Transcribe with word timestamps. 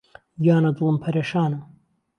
گیانە 0.43 0.71
دڵم 0.77 0.97
پەرێشانە 1.03 1.59